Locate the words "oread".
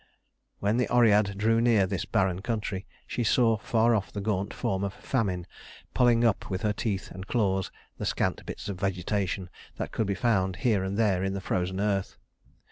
0.89-1.37